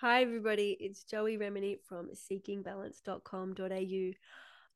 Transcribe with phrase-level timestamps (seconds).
[0.00, 0.76] Hi, everybody.
[0.78, 4.12] It's Joey Remenyi from seekingbalance.com.au.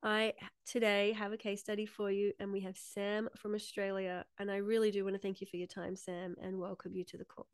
[0.05, 0.33] I
[0.65, 4.25] today have a case study for you, and we have Sam from Australia.
[4.37, 7.05] And I really do want to thank you for your time, Sam, and welcome you
[7.05, 7.47] to the call.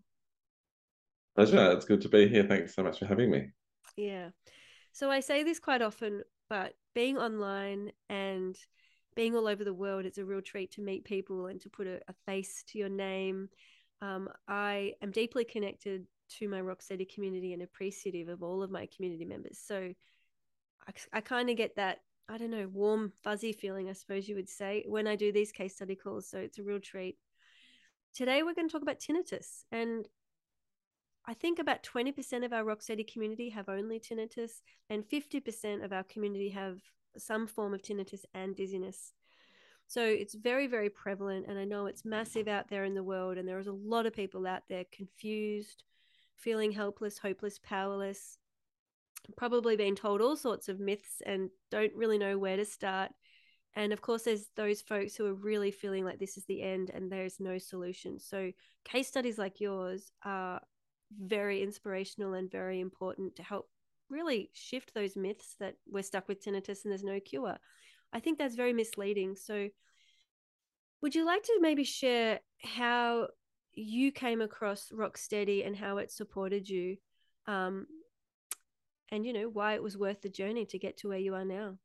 [1.36, 1.74] Pleasure.
[1.74, 2.44] It's good to be here.
[2.44, 3.52] Thanks so much for having me.
[3.96, 4.30] Yeah.
[4.92, 8.58] So I say this quite often, but being online and
[9.16, 11.86] being all over the world, it's a real treat to meet people and to put
[11.86, 13.48] a, a face to your name.
[14.02, 18.72] Um, I am deeply connected to my rock steady community and appreciative of all of
[18.72, 19.58] my community members.
[19.58, 19.94] So
[20.88, 24.36] I, I kind of get that, I don't know, warm, fuzzy feeling, I suppose you
[24.36, 26.30] would say, when I do these case study calls.
[26.30, 27.18] So it's a real treat.
[28.14, 29.64] Today, we're going to talk about tinnitus.
[29.72, 30.08] And
[31.26, 35.94] I think about 20% of our rock steady community have only tinnitus, and 50% of
[35.94, 36.80] our community have
[37.18, 39.14] some form of tinnitus and dizziness.
[39.90, 41.48] So it's very, very prevalent.
[41.48, 43.38] And I know it's massive out there in the world.
[43.38, 45.84] And there's a lot of people out there confused,
[46.40, 48.38] feeling helpless, hopeless, powerless,
[49.38, 53.12] probably been told all sorts of myths and don't really know where to start.
[53.76, 56.90] And of course, there's those folks who are really feeling like this is the end
[56.90, 58.20] and there's no solution.
[58.20, 58.52] So,
[58.84, 60.62] case studies like yours are
[61.18, 63.70] very inspirational and very important to help
[64.10, 67.58] really shift those myths that we're stuck with tinnitus and there's no cure.
[68.12, 69.36] I think that's very misleading.
[69.36, 69.70] So,
[71.02, 73.28] would you like to maybe share how
[73.80, 76.98] you came across Rocksteady and how it supported you,
[77.48, 77.88] um,
[79.12, 81.46] and you know why it was worth the journey to get to where you are
[81.46, 81.78] now.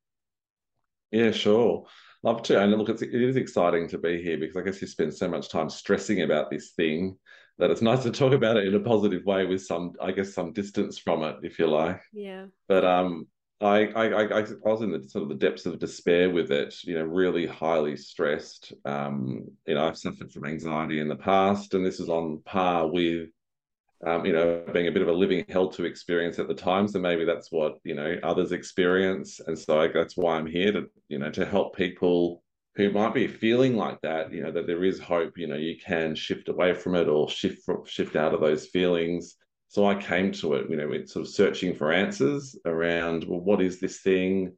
[1.10, 1.86] Yeah, sure.
[2.24, 2.60] Love to.
[2.60, 5.28] And look, it's, it is exciting to be here because I guess you spend so
[5.28, 7.16] much time stressing about this thing
[7.58, 10.34] that it's nice to talk about it in a positive way with some, I guess,
[10.34, 12.00] some distance from it, if you like.
[12.12, 12.46] Yeah.
[12.66, 13.28] But um,
[13.60, 16.94] I, I, I, was in the sort of the depths of despair with it, you
[16.94, 18.72] know, really highly stressed.
[18.84, 22.88] Um, you know, I've suffered from anxiety in the past, and this is on par
[22.88, 23.28] with,
[24.04, 26.88] um, you know, being a bit of a living hell to experience at the time.
[26.88, 29.40] So maybe that's what, you know, others experience.
[29.40, 32.42] And so I, that's why I'm here to, you know, to help people
[32.74, 35.76] who might be feeling like that, you know, that there is hope, you know, you
[35.78, 39.36] can shift away from it or shift, shift out of those feelings
[39.74, 43.40] so I came to it, you know, with sort of searching for answers around, well,
[43.40, 44.52] what is this thing?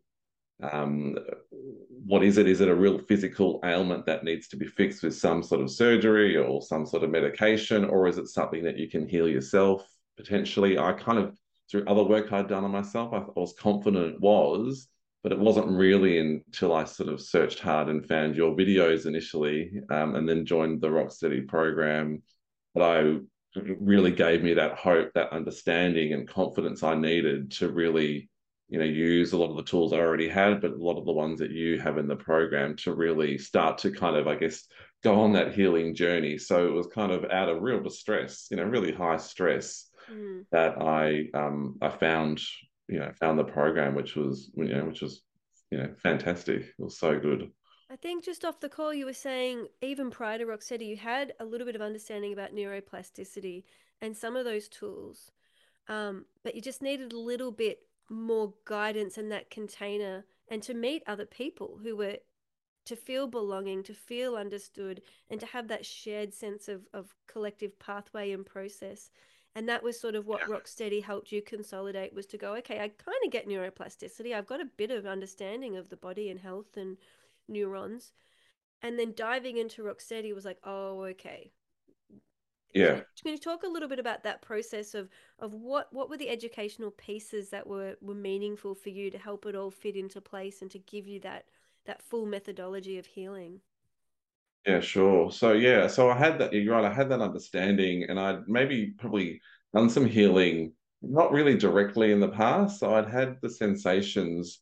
[0.62, 1.16] Um,
[2.04, 2.47] what is it?
[2.47, 5.71] Is it a real physical ailment that needs to be fixed with some sort of
[5.71, 9.88] surgery or some sort of medication, or is it something that you can heal yourself
[10.19, 10.78] potentially?
[10.78, 11.34] I kind of,
[11.71, 14.87] through other work I'd done on myself, I, was confident it was,
[15.22, 19.81] but it wasn't really until I sort of searched hard and found your videos initially,
[19.88, 22.22] um, and then joined the Rocksteady program
[22.75, 23.19] that I
[23.81, 28.28] really gave me that hope, that understanding and confidence I needed to really,
[28.69, 31.05] you know, use a lot of the tools I already had, but a lot of
[31.05, 34.37] the ones that you have in the program to really start to kind of, I
[34.37, 34.66] guess,
[35.03, 36.39] go on that healing journey.
[36.39, 40.45] So it was kind of out of real distress, you know, really high stress mm.
[40.53, 42.41] that I um I found,
[42.89, 45.22] you know, found the program, which was, you know, which was,
[45.71, 46.62] you know, fantastic.
[46.62, 47.50] It was so good.
[47.97, 51.33] I think just off the call, you were saying even prior to Rocksteady, you had
[51.41, 53.65] a little bit of understanding about neuroplasticity
[54.03, 55.33] and some of those tools,
[55.89, 57.79] um, but you just needed a little bit
[58.11, 62.19] more guidance in that container and to meet other people who were
[62.84, 67.78] to feel belonging, to feel understood, and to have that shared sense of, of collective
[67.78, 69.09] pathway and process.
[69.55, 70.55] And that was sort of what yeah.
[70.55, 74.34] Rocksteady helped you consolidate was to go, okay, I kind of get neuroplasticity.
[74.34, 76.99] I've got a bit of understanding of the body and health and
[77.49, 78.12] neurons.
[78.83, 81.53] And then diving into Rocksteady was like, oh, okay.
[82.75, 83.01] Yeah.
[83.23, 85.09] Can you, talk a little bit about that process of
[85.39, 89.47] of what what were the educational pieces that were were meaningful for you to help
[89.47, 91.47] it all fit into place and to give you that
[91.87, 93.61] that full methodology of healing?
[94.67, 95.31] Yeah, sure.
[95.31, 96.53] So yeah, so I had that.
[96.53, 96.84] You're right.
[96.84, 99.41] I had that understanding, and I'd maybe probably
[99.75, 102.81] done some healing, not really directly in the past.
[102.81, 104.61] So I'd had the sensations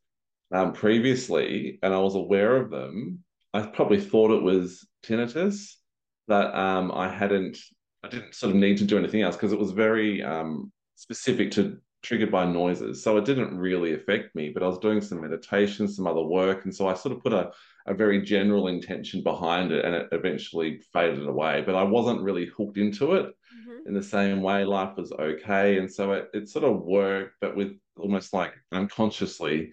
[0.53, 3.25] um, previously, and I was aware of them.
[3.53, 5.75] I probably thought it was tinnitus,
[6.27, 7.59] but um, I hadn't.
[8.03, 11.53] I didn't sort of need to do anything else because it was very um, specific
[11.53, 13.03] to triggered by noises.
[13.03, 16.65] So it didn't really affect me, but I was doing some meditation, some other work.
[16.65, 17.51] And so I sort of put a,
[17.87, 21.63] a very general intention behind it and it eventually faded away.
[21.65, 23.89] But I wasn't really hooked into it mm-hmm.
[23.89, 24.65] in the same way.
[24.65, 25.79] Life was okay.
[25.79, 29.73] And so it, it sort of worked, but with almost like unconsciously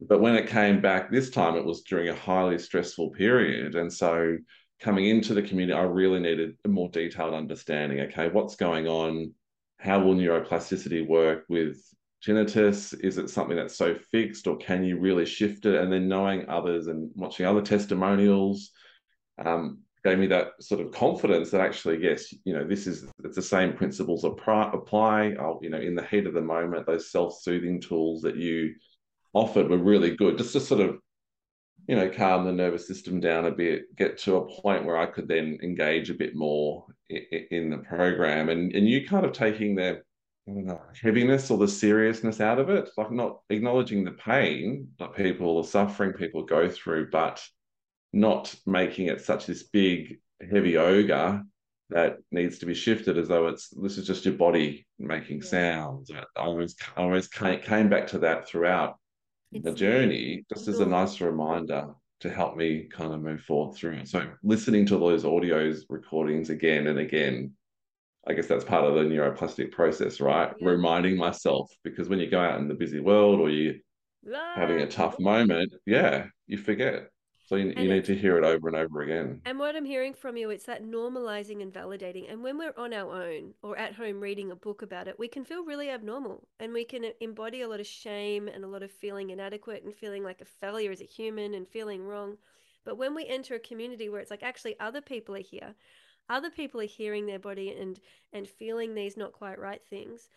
[0.00, 3.74] but when it came back this time, it was during a highly stressful period.
[3.74, 4.36] And so
[4.80, 8.00] coming into the community, I really needed a more detailed understanding.
[8.00, 9.32] Okay, what's going on?
[9.78, 11.82] How will neuroplasticity work with
[12.26, 12.98] tinnitus?
[13.02, 15.80] Is it something that's so fixed, or can you really shift it?
[15.80, 18.70] And then knowing others and watching other testimonials,
[19.44, 23.36] um, gave me that sort of confidence that actually, yes, you know, this is it's
[23.36, 25.34] the same principles apply.
[25.38, 28.74] I'll, you know, in the heat of the moment, those self-soothing tools that you
[29.36, 30.98] offered were really good, just to sort of,
[31.86, 35.06] you know, calm the nervous system down a bit, get to a point where I
[35.06, 39.32] could then engage a bit more in, in the program, and and you kind of
[39.32, 40.02] taking the
[40.46, 45.62] know, heaviness or the seriousness out of it, like not acknowledging the pain that people,
[45.62, 47.44] the suffering people go through, but
[48.12, 50.18] not making it such this big,
[50.50, 51.42] heavy ogre
[51.90, 56.10] that needs to be shifted as though it's this is just your body making sounds.
[56.10, 58.96] I always, I always came back to that throughout
[59.56, 63.76] it's the journey, just as a nice reminder to help me kind of move forward
[63.76, 64.08] through it.
[64.08, 67.52] So listening to those audios recordings again and again,
[68.26, 70.52] I guess that's part of the neuroplastic process, right?
[70.58, 70.68] Yeah.
[70.68, 73.80] Reminding myself because when you go out in the busy world or you
[74.34, 77.10] are having a tough moment, yeah, you forget.
[77.46, 79.40] So you, you need to hear it over and over again.
[79.44, 82.30] And what I'm hearing from you, it's that normalizing and validating.
[82.30, 85.28] And when we're on our own or at home reading a book about it, we
[85.28, 88.82] can feel really abnormal and we can embody a lot of shame and a lot
[88.82, 92.36] of feeling inadequate and feeling like a failure as a human and feeling wrong.
[92.84, 95.76] But when we enter a community where it's like actually other people are here,
[96.28, 98.00] other people are hearing their body and
[98.32, 100.28] and feeling these not quite right things,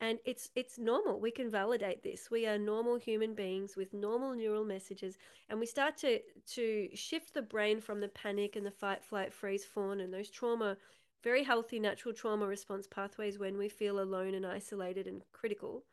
[0.00, 1.18] and it's it's normal.
[1.18, 2.30] We can validate this.
[2.30, 5.18] We are normal human beings with normal neural messages
[5.48, 6.20] and we start to
[6.54, 10.30] to shift the brain from the panic and the fight flight freeze fawn and those
[10.30, 10.76] trauma
[11.24, 15.84] very healthy natural trauma response pathways when we feel alone and isolated and critical.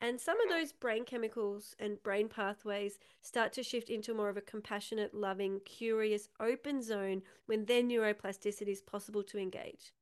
[0.00, 4.36] And some of those brain chemicals and brain pathways start to shift into more of
[4.36, 9.92] a compassionate loving curious open zone when then neuroplasticity is possible to engage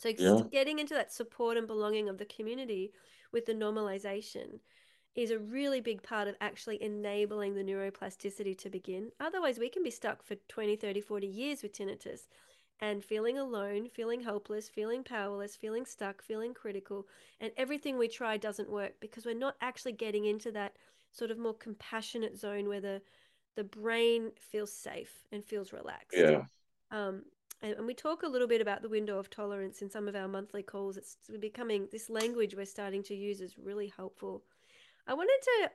[0.00, 0.40] so yeah.
[0.50, 2.90] getting into that support and belonging of the community
[3.32, 4.60] with the normalization
[5.14, 9.10] is a really big part of actually enabling the neuroplasticity to begin.
[9.20, 12.28] Otherwise, we can be stuck for 20, 30, 40 years with tinnitus
[12.80, 17.06] and feeling alone, feeling hopeless, feeling powerless, feeling stuck, feeling critical,
[17.38, 20.76] and everything we try doesn't work because we're not actually getting into that
[21.10, 23.02] sort of more compassionate zone where the
[23.56, 26.16] the brain feels safe and feels relaxed.
[26.16, 26.44] Yeah.
[26.90, 27.24] Um,
[27.62, 30.16] and, and we talk a little bit about the window of tolerance in some of
[30.16, 30.96] our monthly calls.
[30.96, 34.42] It's becoming this language we're starting to use is really helpful.
[35.06, 35.70] I wanted to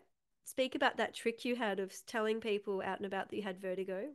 [0.46, 3.60] speak about that trick you had of telling people out and about that you had
[3.60, 4.06] vertigo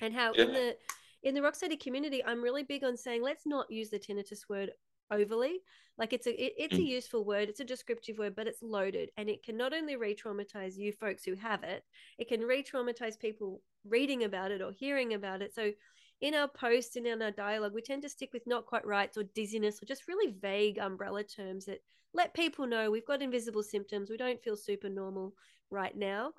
[0.00, 0.42] and how yeah.
[0.42, 0.76] in the
[1.24, 4.48] in the rock steady community i'm really big on saying let's not use the tinnitus
[4.48, 4.70] word
[5.10, 5.58] overly
[5.96, 6.80] like it's a it, it's mm.
[6.80, 9.96] a useful word it's a descriptive word but it's loaded and it can not only
[9.96, 11.82] re-traumatize you folks who have it
[12.18, 15.72] it can re-traumatize people reading about it or hearing about it so
[16.20, 19.16] in our posts and in our dialogue, we tend to stick with not quite rights
[19.16, 21.82] or dizziness or just really vague umbrella terms that
[22.12, 24.10] let people know we've got invisible symptoms.
[24.10, 25.34] We don't feel super normal
[25.70, 26.32] right now,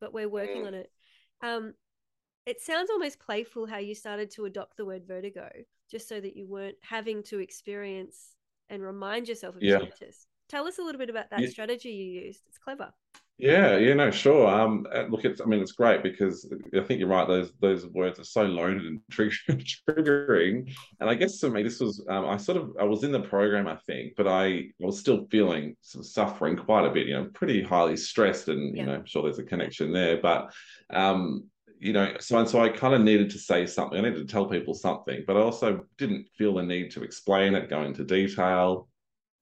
[0.00, 0.66] but we're working mm.
[0.68, 0.90] on it.
[1.42, 1.74] Um,
[2.46, 5.50] it sounds almost playful how you started to adopt the word vertigo
[5.90, 8.36] just so that you weren't having to experience
[8.70, 9.78] and remind yourself of yeah.
[9.78, 10.26] tinnitus.
[10.48, 11.48] Tell us a little bit about that yeah.
[11.48, 12.42] strategy you used.
[12.48, 12.92] It's clever.
[13.38, 14.48] Yeah, yeah, no, sure.
[14.48, 15.42] Um, uh, look, it's.
[15.42, 17.28] I mean, it's great because I think you're right.
[17.28, 20.72] Those those words are so loaded and triggering.
[21.00, 22.02] And I guess for me, this was.
[22.08, 22.74] Um, I sort of.
[22.80, 26.86] I was in the program, I think, but I was still feeling some suffering quite
[26.86, 27.06] a bit.
[27.06, 28.80] You know, pretty highly stressed, and yeah.
[28.80, 30.16] you know, I'm sure there's a connection there.
[30.16, 30.50] But,
[30.88, 31.44] um,
[31.78, 33.98] you know, so and so I kind of needed to say something.
[33.98, 37.54] I needed to tell people something, but I also didn't feel the need to explain
[37.54, 38.88] it, go into detail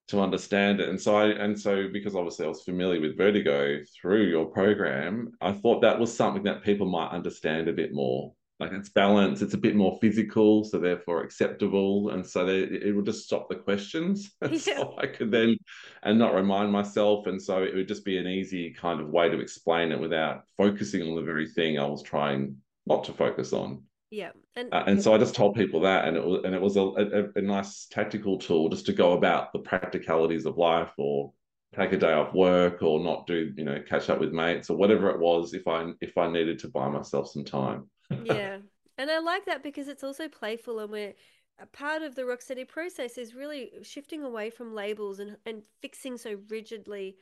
[0.09, 0.89] to understand it.
[0.89, 5.33] And so I and so because obviously I was familiar with vertigo through your program,
[5.41, 8.35] I thought that was something that people might understand a bit more.
[8.61, 12.11] Like it's balanced, it's a bit more physical, so therefore acceptable.
[12.11, 14.31] And so they, it would just stop the questions.
[14.43, 14.59] Yeah.
[14.59, 15.57] so I could then
[16.03, 17.27] and not remind myself.
[17.27, 20.45] And so it would just be an easy kind of way to explain it without
[20.57, 23.83] focusing on the very thing I was trying not to focus on.
[24.15, 26.61] Yeah, and uh, and so I just told people that, and it was and it
[26.61, 30.93] was a, a, a, nice tactical tool just to go about the practicalities of life,
[30.99, 31.33] or
[31.75, 34.77] take a day off work, or not do you know catch up with mates, or
[34.77, 35.53] whatever it was.
[35.53, 37.91] If I if I needed to buy myself some time.
[38.25, 38.59] yeah,
[38.99, 41.15] and I like that because it's also playful, and we're
[41.59, 46.19] a part of the Rocksteady process is really shifting away from labels and and fixing
[46.19, 47.17] so rigidly.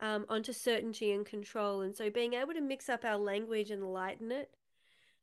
[0.00, 1.82] Um, onto certainty and control.
[1.82, 4.50] And so being able to mix up our language and lighten it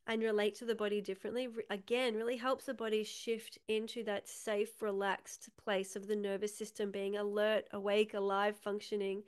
[0.06, 4.82] and relate to the body differently again really helps the body shift into that safe
[4.82, 9.22] relaxed place of the nervous system being alert awake alive functioning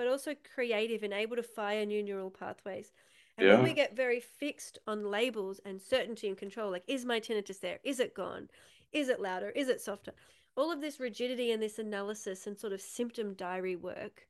[0.00, 2.90] but also creative and able to fire new neural pathways.
[3.36, 3.54] And yeah.
[3.54, 7.60] when we get very fixed on labels and certainty and control like is my tinnitus
[7.60, 7.80] there?
[7.84, 8.48] Is it gone?
[8.92, 9.50] Is it louder?
[9.50, 10.12] Is it softer?
[10.56, 14.26] All of this rigidity and this analysis and sort of symptom diary work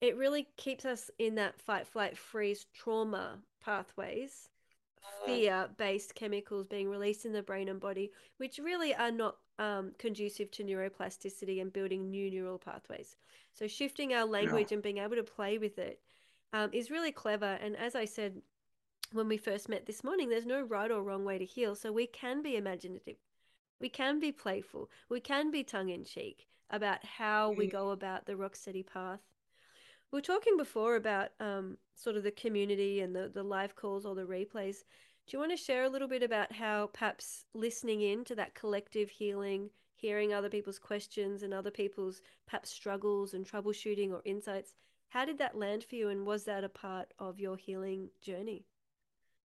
[0.00, 4.48] it really keeps us in that fight flight freeze trauma pathways
[5.24, 9.92] fear based chemicals being released in the brain and body, which really are not um,
[9.98, 13.16] conducive to neuroplasticity and building new neural pathways.
[13.52, 14.76] So, shifting our language yeah.
[14.76, 16.00] and being able to play with it
[16.52, 17.58] um, is really clever.
[17.60, 18.40] And as I said
[19.12, 21.74] when we first met this morning, there's no right or wrong way to heal.
[21.74, 23.16] So, we can be imaginative,
[23.80, 27.72] we can be playful, we can be tongue in cheek about how we mm.
[27.72, 29.20] go about the rock steady path.
[30.12, 34.04] We were talking before about um, sort of the community and the, the live calls
[34.04, 34.78] or the replays.
[35.26, 38.56] Do you want to share a little bit about how perhaps listening in to that
[38.56, 44.74] collective healing, hearing other people's questions and other people's perhaps struggles and troubleshooting or insights,
[45.10, 48.64] how did that land for you and was that a part of your healing journey?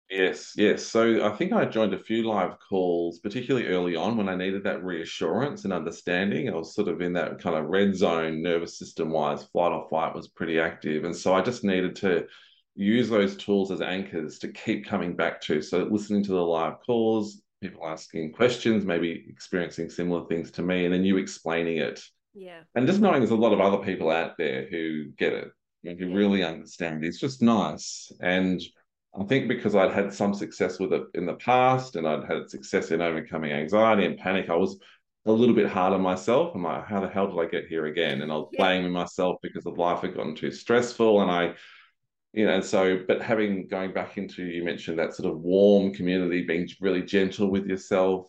[0.09, 0.85] Yes, yes.
[0.85, 4.63] So I think I joined a few live calls, particularly early on when I needed
[4.63, 6.47] that reassurance and understanding.
[6.47, 9.87] I was sort of in that kind of red zone, nervous system wise, flight or
[9.89, 11.05] fight was pretty active.
[11.05, 12.27] And so I just needed to
[12.75, 15.61] use those tools as anchors to keep coming back to.
[15.61, 20.85] So listening to the live calls, people asking questions, maybe experiencing similar things to me,
[20.85, 21.99] and then you explaining it.
[22.35, 22.59] Yeah.
[22.75, 25.51] And just knowing there's a lot of other people out there who get it,
[25.83, 26.15] who yeah.
[26.15, 27.03] really understand.
[27.03, 28.11] It's just nice.
[28.19, 28.61] And
[29.19, 32.49] I think because I'd had some success with it in the past and I'd had
[32.49, 34.77] success in overcoming anxiety and panic, I was
[35.25, 36.53] a little bit hard on myself.
[36.53, 38.21] I'm like, how the hell did I get here again?
[38.21, 38.61] And I was yeah.
[38.61, 41.21] blaming myself because the life had gotten too stressful.
[41.21, 41.53] And I,
[42.33, 45.93] you know, and so, but having going back into, you mentioned that sort of warm
[45.93, 48.27] community, being really gentle with yourself,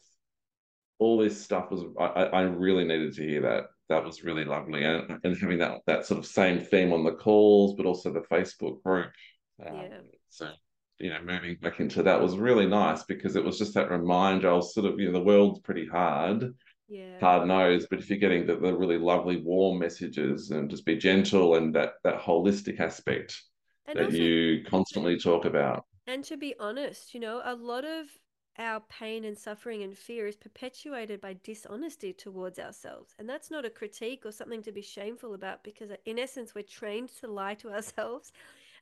[0.98, 3.64] all this stuff was, I, I really needed to hear that.
[3.88, 4.84] That was really lovely.
[4.84, 8.20] And, and having that, that sort of same theme on the calls, but also the
[8.20, 9.10] Facebook group.
[9.64, 9.98] Um, yeah.
[10.30, 10.50] So
[10.98, 14.50] you know, moving back into that was really nice because it was just that reminder.
[14.50, 16.54] I was sort of, you know, the world's pretty hard,
[16.88, 17.20] yeah.
[17.20, 20.96] hard nosed, but if you're getting the, the really lovely, warm messages and just be
[20.96, 23.42] gentle and that that holistic aspect
[23.86, 25.84] and that also, you constantly talk about.
[26.06, 28.06] And to be honest, you know, a lot of
[28.58, 33.14] our pain and suffering and fear is perpetuated by dishonesty towards ourselves.
[33.18, 36.62] And that's not a critique or something to be shameful about because, in essence, we're
[36.62, 38.32] trained to lie to ourselves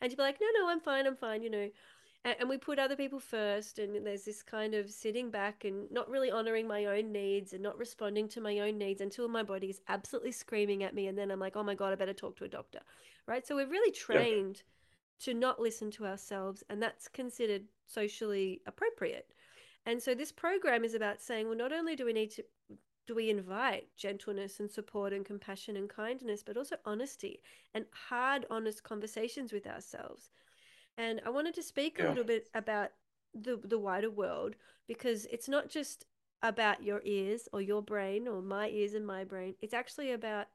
[0.00, 1.68] and to be like, no, no, I'm fine, I'm fine, you know
[2.24, 6.08] and, we put other people first and there's this kind of sitting back and not
[6.08, 9.68] really honoring my own needs and not responding to my own needs until my body
[9.68, 12.36] is absolutely screaming at me and then i'm like oh my god i better talk
[12.36, 12.80] to a doctor
[13.26, 13.46] right?
[13.46, 14.62] So we're really trained
[15.18, 15.32] yeah.
[15.32, 19.30] to not listen to ourselves and that's considered socially appropriate.
[19.86, 22.44] And so this program is about saying well not only do we need to
[23.06, 27.40] do we invite gentleness and support and compassion and kindness but also honesty
[27.74, 30.30] and hard honest conversations with ourselves
[30.98, 32.06] and I wanted to speak yeah.
[32.06, 32.90] a little bit about
[33.34, 34.54] the the wider world
[34.86, 36.06] because it's not just
[36.42, 39.54] about your ears or your brain or my ears and my brain.
[39.62, 40.46] It's actually about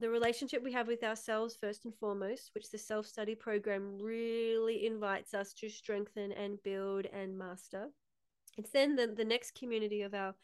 [0.00, 4.86] the relationship we have with ourselves first and foremost, which the self study program really
[4.86, 7.88] invites us to strengthen and build and master.
[8.58, 10.34] It's then the, the next community of our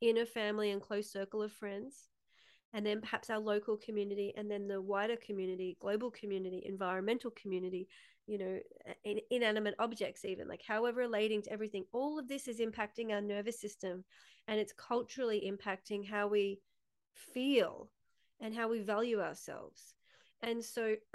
[0.00, 2.08] inner family and close circle of friends
[2.72, 7.88] and then perhaps our local community and then the wider community global community environmental community
[8.28, 8.58] you know
[9.04, 13.10] in, inanimate objects even like how we're relating to everything all of this is impacting
[13.10, 14.04] our nervous system
[14.46, 16.60] and it's culturally impacting how we
[17.14, 17.90] feel
[18.40, 19.94] and how we value ourselves.
[20.42, 20.96] And so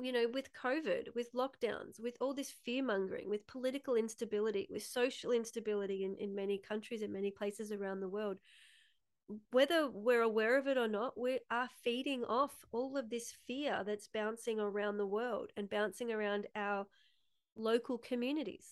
[0.00, 4.84] you know with covid with lockdowns with all this fear mongering with political instability with
[4.84, 8.38] social instability in, in many countries and many places around the world
[9.50, 13.82] whether we're aware of it or not, we are feeding off all of this fear
[13.84, 16.86] that's bouncing around the world and bouncing around our
[17.56, 18.66] local communities.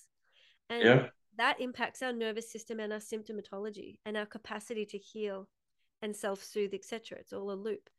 [0.70, 1.06] And yeah.
[1.36, 5.48] that impacts our nervous system and our symptomatology and our capacity to heal
[6.02, 7.18] and self-soothe, etc.
[7.18, 7.90] It's all a loop.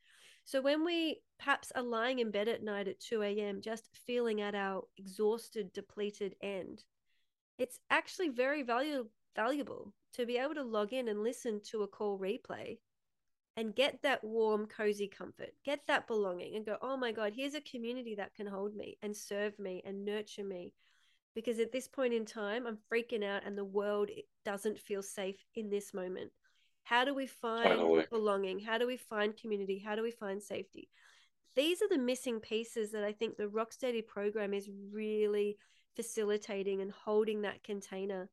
[0.44, 4.40] So when we perhaps are lying in bed at night at 2 a.m., just feeling
[4.40, 6.82] at our exhausted, depleted end,
[7.58, 11.88] it's actually very valuable valuable to be able to log in and listen to a
[11.88, 12.78] call replay
[13.56, 17.54] and get that warm, cozy comfort, get that belonging, and go, oh my God, here's
[17.54, 20.72] a community that can hold me and serve me and nurture me.
[21.34, 24.10] Because at this point in time, I'm freaking out and the world
[24.44, 26.30] doesn't feel safe in this moment.
[26.82, 28.58] How do we find belonging?
[28.58, 29.78] How do we find community?
[29.78, 30.88] How do we find safety?
[31.54, 35.56] These are the missing pieces that I think the Rocksteady program is really
[35.94, 38.28] facilitating and holding that container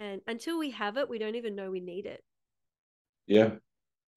[0.00, 2.24] and until we have it we don't even know we need it.
[3.26, 3.50] Yeah.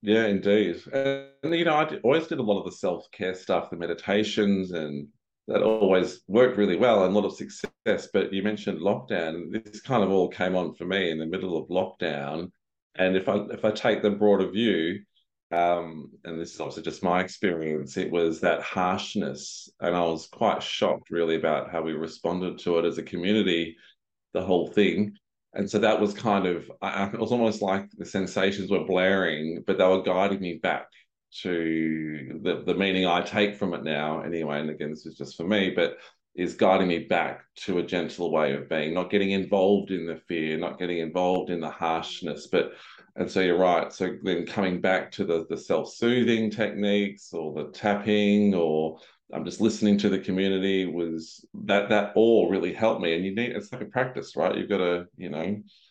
[0.01, 0.81] Yeah indeed.
[0.91, 5.07] And you know i always did a lot of the self-care stuff the meditations and
[5.47, 8.07] that always worked really well and a lot of success.
[8.13, 9.51] But you mentioned lockdown.
[9.51, 12.51] This kind of all came on for me in the middle of lockdown.
[12.95, 15.01] And if i if i take the broader view
[15.53, 19.69] um, and this is obviously just my experience, it was that harshness.
[19.79, 23.75] And I was quite shocked, really, about how we responded to it as a community
[24.33, 25.15] the whole thing.
[25.55, 29.63] And so that was kind of, I, it was almost like the sensations were blaring,
[29.67, 30.87] but they were guiding me back
[31.41, 34.59] to the, the meaning I take from it now, anyway.
[34.59, 35.97] And again, this is just for me, but
[36.35, 40.17] is guiding me back to a gentle way of being, not getting involved in the
[40.27, 42.47] fear, not getting involved in the harshness.
[42.47, 42.71] But
[43.15, 43.93] and so you're right.
[43.93, 48.99] So then coming back to the the self-soothing techniques or the tapping or
[49.33, 53.15] I'm just listening to the community was that that all really helped me.
[53.15, 54.55] And you need it's like a practice, right?
[54.55, 55.41] You've got to, you know,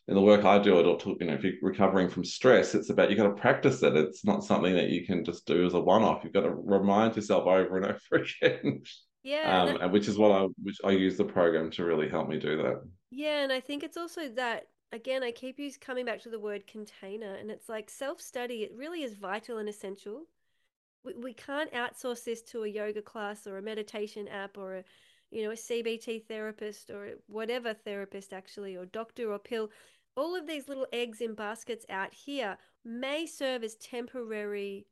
[0.08, 2.90] in the work I do, it'll talk, you know, if you're recovering from stress, it's
[2.90, 3.96] about you've got to practice it.
[3.96, 6.22] It's not something that you can just do as a one-off.
[6.22, 8.82] You've got to remind yourself over and over again.
[9.23, 9.62] Yeah.
[9.62, 12.38] Um, and which is what I which I use the program to really help me
[12.38, 12.83] do that.
[13.11, 16.67] Yeah, and I think it's also that again, I keep coming back to the word
[16.67, 18.62] container, and it's like self-study.
[18.62, 20.26] It really is vital and essential
[21.05, 24.85] we, we can't outsource this to a yoga class or a meditation app or a
[25.31, 29.71] you know a cbt therapist or whatever therapist actually or doctor or pill
[30.17, 34.87] all of these little eggs in baskets out here may serve as temporary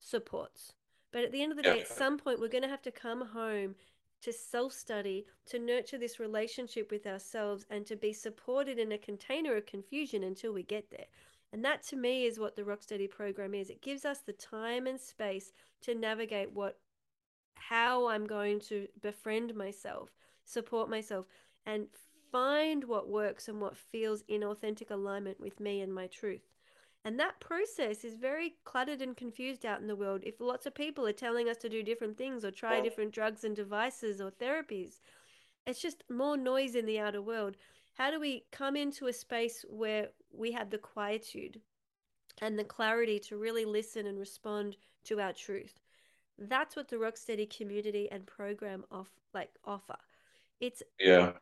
[0.00, 0.72] supports
[1.14, 2.90] but at the end of the day at some point we're going to have to
[2.90, 3.76] come home
[4.20, 8.98] to self study, to nurture this relationship with ourselves, and to be supported in a
[8.98, 11.06] container of confusion until we get there.
[11.52, 13.70] And that to me is what the Rocksteady program is.
[13.70, 15.52] It gives us the time and space
[15.82, 16.78] to navigate what
[17.54, 20.10] how I'm going to befriend myself,
[20.44, 21.26] support myself,
[21.64, 21.86] and
[22.32, 26.42] find what works and what feels in authentic alignment with me and my truth.
[27.04, 30.22] And that process is very cluttered and confused out in the world.
[30.24, 33.44] If lots of people are telling us to do different things or try different drugs
[33.44, 35.00] and devices or therapies,
[35.66, 37.56] it's just more noise in the outer world.
[37.92, 41.60] How do we come into a space where we have the quietude
[42.40, 45.80] and the clarity to really listen and respond to our truth?
[46.38, 49.98] That's what the rocksteady community and program off like offer.
[50.60, 51.32] It's yeah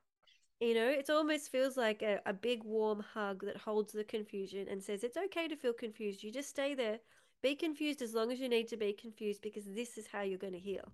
[0.62, 4.68] you know it almost feels like a, a big warm hug that holds the confusion
[4.68, 6.22] and says it's okay to feel confused.
[6.22, 7.00] You just stay there.
[7.42, 10.38] Be confused as long as you need to be confused because this is how you're
[10.38, 10.92] going to heal.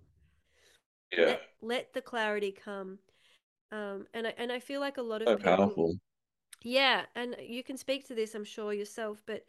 [1.11, 1.25] Yeah.
[1.25, 2.99] Let, let the clarity come.
[3.71, 5.95] Um, and I and I feel like a lot of so people, powerful.
[6.63, 9.45] yeah, and you can speak to this, I'm sure yourself, but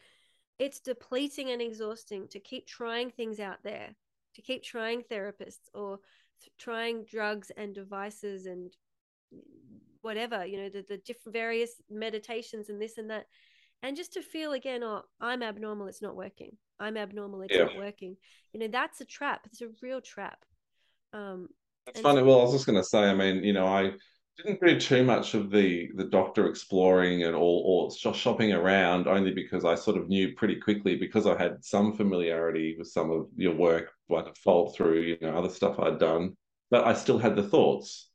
[0.59, 3.95] it's depleting and exhausting to keep trying things out there,
[4.35, 6.01] to keep trying therapists or
[6.41, 8.77] th- trying drugs and devices and
[10.03, 13.27] whatever, you know, the, the different various meditations and this and that.
[13.83, 16.57] And just to feel again, oh, I'm abnormal, it's not working.
[16.79, 17.65] I'm abnormal, it's yeah.
[17.65, 18.17] not working.
[18.53, 19.43] You know, that's a trap.
[19.47, 20.45] It's a real trap.
[21.13, 21.49] Um,
[21.87, 22.23] it's funny.
[22.23, 23.93] Well, I was just going to say, I mean, you know, I
[24.45, 29.33] didn't do too much of the the doctor exploring and all or shopping around only
[29.33, 33.27] because I sort of knew pretty quickly because I had some familiarity with some of
[33.37, 36.37] your work by default through you know other stuff I'd done,
[36.71, 38.10] but I still had the thoughts.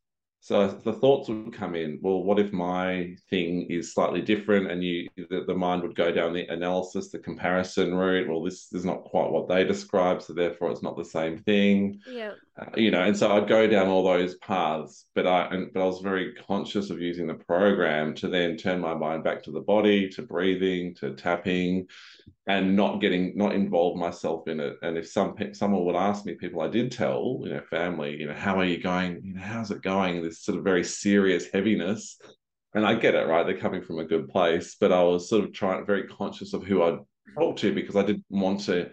[0.45, 1.97] So the thoughts would come in.
[2.03, 6.11] Well, what if my thing is slightly different, and you the, the mind would go
[6.11, 8.29] down the analysis, the comparison route.
[8.29, 11.99] Well, this is not quite what they describe, so therefore it's not the same thing.
[12.07, 12.33] Yeah.
[12.57, 15.81] Uh, you know, and so I'd go down all those paths, but I and, but
[15.81, 19.51] I was very conscious of using the program to then turn my mind back to
[19.51, 21.87] the body, to breathing, to tapping,
[22.47, 24.77] and not getting not involve myself in it.
[24.81, 28.27] And if some someone would ask me, people I did tell, you know, family, you
[28.27, 29.19] know, how are you going?
[29.21, 30.23] You know, how's it going?
[30.23, 32.17] This sort of very serious heaviness.
[32.73, 33.45] And I get it, right?
[33.45, 36.63] They're coming from a good place, but I was sort of trying very conscious of
[36.63, 36.99] who I'd
[37.37, 38.91] talk to because I didn't want to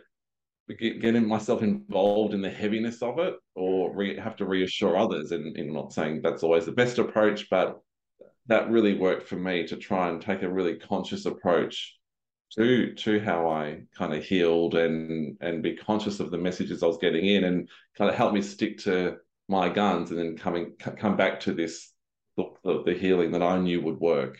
[0.78, 5.32] getting myself involved in the heaviness of it or re, have to reassure others.
[5.32, 7.80] And, and not saying that's always the best approach, but
[8.46, 11.96] that really worked for me to try and take a really conscious approach
[12.54, 16.86] to to how I kind of healed and and be conscious of the messages I
[16.86, 19.16] was getting in and kind of help me stick to
[19.48, 21.92] my guns and then coming come back to this
[22.36, 24.38] the, the healing that I knew would work.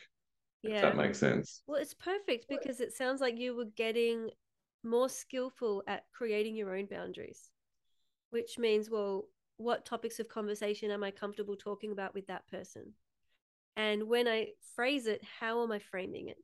[0.63, 0.77] Yeah.
[0.77, 1.63] If that makes sense.
[1.67, 4.31] Well, it's perfect because it sounds like you were getting
[4.85, 7.51] more skillful at creating your own boundaries,
[8.31, 12.93] which means, well, what topics of conversation am I comfortable talking about with that person?
[13.77, 16.39] And when I phrase it, how am I framing it?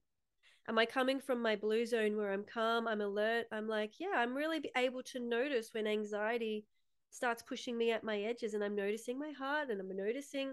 [0.69, 3.47] am I coming from my blue zone where I'm calm, I'm alert?
[3.51, 6.67] I'm like, yeah, I'm really able to notice when anxiety
[7.11, 10.53] starts pushing me at my edges and I'm noticing my heart and I'm noticing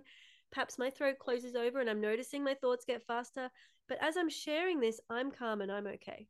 [0.52, 3.50] perhaps my throat closes over and I'm noticing my thoughts get faster.
[3.90, 6.28] But as I'm sharing this, I'm calm and I'm okay.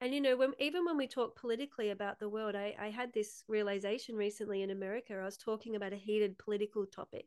[0.00, 3.12] And you know, when even when we talk politically about the world, I, I had
[3.12, 5.18] this realization recently in America.
[5.18, 7.26] I was talking about a heated political topic.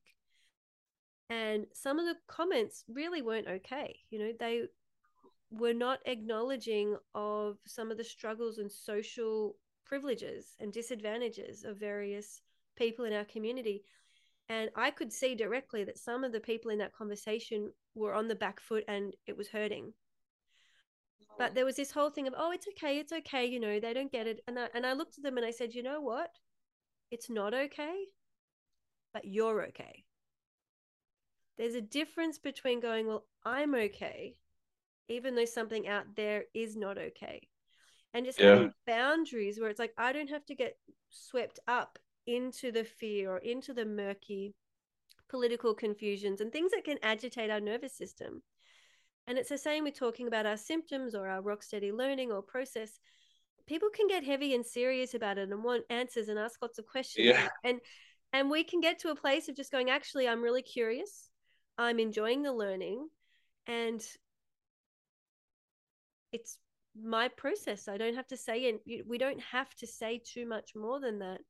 [1.30, 4.00] And some of the comments really weren't okay.
[4.10, 4.64] You know, they
[5.52, 9.56] were not acknowledging of some of the struggles and social
[9.86, 12.42] privileges and disadvantages of various
[12.78, 13.84] people in our community
[14.48, 18.28] and i could see directly that some of the people in that conversation were on
[18.28, 19.94] the back foot and it was hurting.
[21.40, 23.94] But there was this whole thing of, oh, it's okay, it's okay, you know, they
[23.94, 24.44] don't get it.
[24.48, 26.30] And I and I looked at them and I said, you know what?
[27.12, 28.06] It's not okay,
[29.14, 30.06] but you're okay.
[31.58, 34.38] There's a difference between going, well, I'm okay,
[35.10, 37.48] even though something out there is not okay.
[38.14, 38.50] And just Yeah.
[38.50, 43.32] having boundaries where it's like, I don't have to get swept up into the fear
[43.32, 44.56] or into the murky
[45.30, 48.44] political confusions and things that can agitate our nervous system.
[49.30, 52.42] And it's the same with talking about our symptoms or our rock steady learning or
[52.42, 53.00] process.
[53.68, 56.88] People can get heavy and serious about it and want answers and ask lots of
[56.88, 57.28] questions.
[57.28, 57.48] Yeah.
[57.64, 57.80] And
[58.34, 61.30] and we can get to a place of just going, actually, I'm really curious.
[61.78, 63.08] I'm enjoying the learning
[63.68, 64.04] and
[66.32, 66.58] it's
[67.00, 67.88] my process.
[67.88, 69.08] I don't have to say it.
[69.08, 71.42] We don't have to say too much more than that.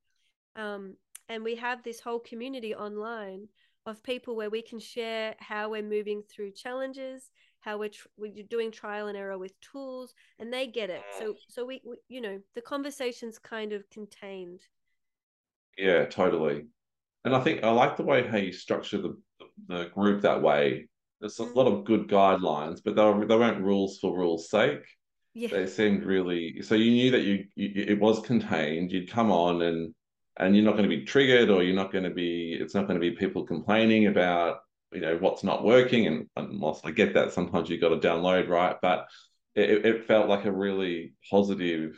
[0.58, 0.96] Um,
[1.30, 3.48] and we have this whole community online
[3.86, 7.30] of people where we can share how we're moving through challenges,
[7.62, 11.02] how we're, tr- we're doing trial and error with tools, and they get it.
[11.18, 14.62] So, so we, we, you know, the conversation's kind of contained.
[15.78, 16.66] Yeah, totally.
[17.26, 19.18] And I think I like the way how you structure the
[19.68, 20.88] the group that way.
[21.20, 21.56] There's a Mm.
[21.56, 24.86] lot of good guidelines, but they were, they weren't rules for rules' sake.
[25.34, 25.50] Yeah.
[25.50, 28.92] They seemed really so you knew that you, you it was contained.
[28.92, 29.94] You'd come on and
[30.38, 32.58] and you're not going to be triggered, or you're not going to be.
[32.60, 34.60] It's not going to be people complaining about
[34.94, 36.08] you know what's not working.
[36.08, 39.08] And, and whilst I get that, sometimes you got to download right, but
[39.56, 41.96] it, it felt like a really positive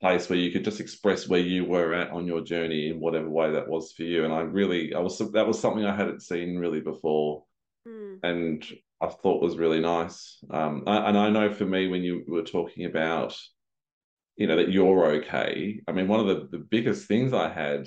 [0.00, 3.30] place where you could just express where you were at on your journey in whatever
[3.30, 4.24] way that was for you.
[4.24, 7.44] And I really, I was that was something I hadn't seen really before,
[7.86, 8.18] Mm.
[8.24, 8.66] and
[9.00, 10.38] I thought was really nice.
[10.50, 13.38] Um, I, and I know for me, when you were talking about,
[14.36, 15.80] you know, that you're okay.
[15.86, 17.86] I mean, one of the, the biggest things I had.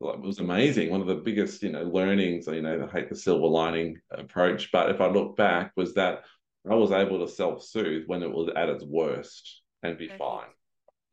[0.00, 0.90] Like, it was amazing.
[0.90, 2.46] One of the biggest, you know, learnings.
[2.46, 6.24] You know, I hate the silver lining approach, but if I look back, was that
[6.68, 10.18] I was able to self-soothe when it was at its worst and be Perfect.
[10.22, 10.48] fine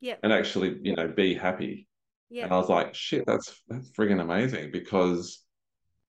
[0.00, 0.16] Yeah.
[0.22, 1.88] and actually, you know, be happy.
[2.30, 2.44] Yeah.
[2.44, 5.42] And I was like, shit, that's that's friggin' amazing because,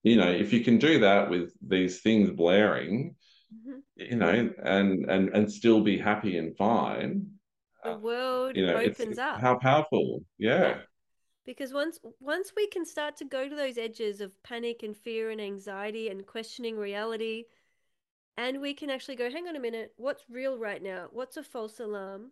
[0.03, 3.15] you know, if you can do that with these things blaring,
[3.53, 3.81] Mhm.
[3.95, 4.29] you know,
[4.63, 7.27] and and and still be happy and fine,
[7.83, 9.39] The world you know, opens up.
[9.39, 10.23] how powerful.
[10.37, 10.81] Yeah.
[11.47, 15.31] Because once once we can start to go to those edges of panic and fear
[15.31, 17.45] and anxiety and questioning reality
[18.35, 21.07] and we can actually go hang on a minute what's real right now?
[21.11, 22.31] What's a false alarm?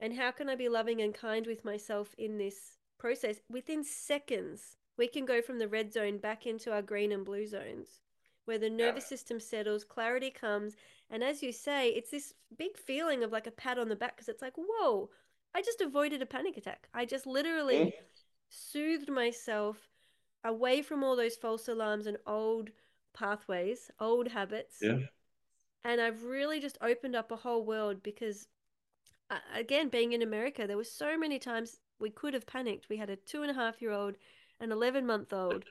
[0.00, 3.40] And how can i be loving and kind with myself in this process?
[3.50, 7.46] Within seconds we can go from the red zone back into our green and blue
[7.46, 8.00] zones
[8.44, 10.76] where the nervous system settles clarity comes
[11.10, 14.14] and as you say it's this big feeling of like a pat on the back
[14.14, 15.10] because it's like whoa
[15.54, 16.88] i just avoided a panic attack.
[16.92, 17.92] I just literally mm.
[18.54, 19.88] Soothed myself
[20.44, 22.70] away from all those false alarms and old
[23.14, 24.78] pathways, old habits.
[24.80, 24.98] Yeah.
[25.84, 28.46] And I've really just opened up a whole world because,
[29.54, 32.88] again, being in America, there were so many times we could have panicked.
[32.88, 34.16] We had a two and a half year old,
[34.60, 35.64] an 11 month old.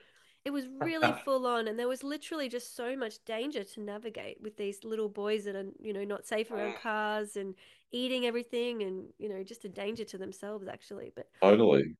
[0.44, 4.40] It was really full on, and there was literally just so much danger to navigate
[4.40, 7.54] with these little boys that are, you know, not safe around cars and
[7.92, 11.12] eating everything, and you know, just a danger to themselves actually.
[11.16, 11.96] But Totally.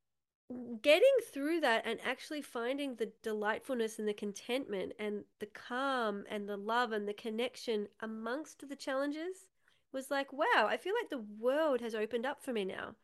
[0.82, 6.48] Getting through that and actually finding the delightfulness and the contentment and the calm and
[6.48, 9.46] the love and the connection amongst the challenges
[9.92, 12.94] was like, wow, I feel like the world has opened up for me now.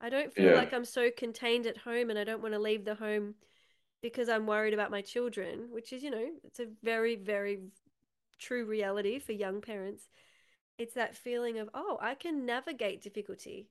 [0.00, 0.54] I don't feel Yeah.
[0.54, 3.34] like I'm so contained at home and I don't want to leave the home
[4.02, 7.60] because I'm worried about my children, which is, you know, it's a very, very
[8.38, 10.08] true reality for young parents.
[10.78, 13.68] It's that feeling of, oh, I can navigate difficulty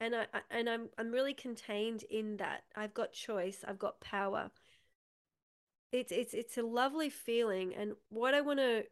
[0.00, 2.64] and I, I and I'm I'm really contained in that.
[2.76, 3.64] I've got choice.
[3.66, 4.50] I've got power.
[5.92, 8.84] It's it's it's a lovely feeling, and what I want to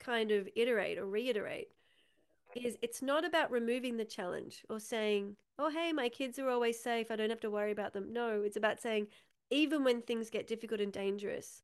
[0.00, 1.68] kind of iterate or reiterate
[2.54, 6.80] is it's not about removing the challenge or saying, "Oh, hey, my kids are always
[6.82, 7.10] safe.
[7.10, 9.08] I don't have to worry about them." No, it's about saying,
[9.50, 11.62] even when things get difficult and dangerous,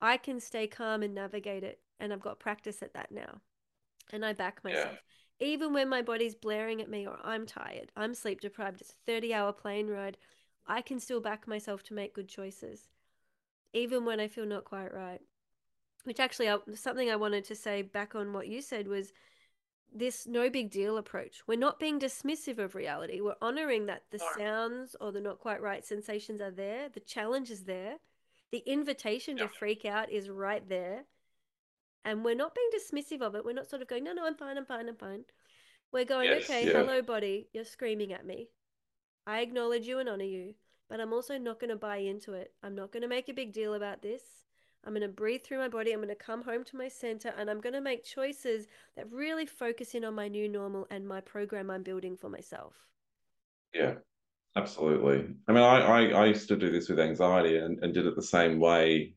[0.00, 3.42] I can stay calm and navigate it, and I've got practice at that now,
[4.12, 4.96] and I back Yeah.
[5.38, 9.10] Even when my body's blaring at me or I'm tired, I'm sleep deprived, it's a
[9.10, 10.16] 30 hour plane ride,
[10.66, 12.88] I can still back myself to make good choices,
[13.72, 15.20] even when I feel not quite right.
[16.04, 19.12] Which actually, uh, something I wanted to say back on what you said was
[19.92, 21.42] this no big deal approach.
[21.46, 23.20] We're not being dismissive of reality.
[23.20, 27.50] We're honoring that the sounds or the not quite right sensations are there, the challenge
[27.50, 27.96] is there,
[28.52, 29.44] the invitation Yeah.
[29.44, 31.06] to freak out is right there
[32.06, 33.44] and we're not being dismissive of it.
[33.44, 35.24] We're not sort of going, no, no, I'm fine, I'm fine, I'm fine.
[35.92, 36.72] We're going, Yes, okay, yeah.
[36.72, 38.48] hello, body, you're screaming at me.
[39.26, 40.54] I acknowledge you and honor you,
[40.88, 42.52] but I'm also not going to buy into it.
[42.62, 44.22] I'm not going to make a big deal about this.
[44.84, 45.90] I'm going to breathe through my body.
[45.92, 49.10] I'm going to come home to my center and I'm going to make choices that
[49.10, 52.86] really focus in on my new normal and my program I'm building for myself.
[53.74, 53.94] Yeah,
[54.54, 55.34] absolutely.
[55.48, 58.14] I mean, I, I, I used to do this with anxiety and, and did it
[58.14, 59.15] the same way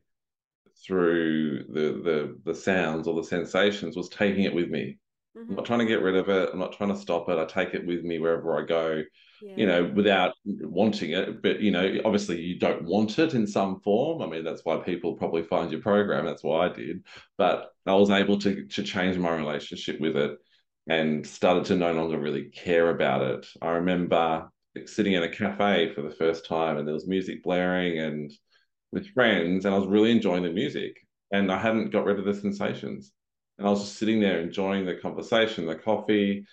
[0.86, 4.98] through the, the the sounds or the sensations was taking it with me.
[5.38, 5.52] Mm-hmm.
[5.52, 6.50] I'm not trying to get rid of it.
[6.52, 7.38] I'm not trying to stop it.
[7.38, 9.04] I take it with me wherever I go
[9.42, 9.54] yeah.
[9.56, 11.42] you know, without wanting it.
[11.42, 14.22] But, you know, obviously you don't want it in some form.
[14.22, 16.26] I mean, that's why people probably find your program.
[16.26, 17.06] That's why I did.
[17.38, 20.38] But I was able to, to change my relationship with it
[20.88, 23.48] and started to no longer really care about it.
[23.62, 24.50] I remember
[24.86, 28.32] sitting in a cafe for the first time and there was music blaring and
[28.92, 30.98] with friends, and I was really enjoying the music.
[31.32, 33.12] And I hadn't got rid of the sensations.
[33.58, 36.46] And I was just sitting there enjoying the conversation, the coffee,